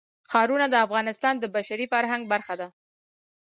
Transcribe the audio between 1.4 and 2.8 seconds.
بشري فرهنګ برخه ده.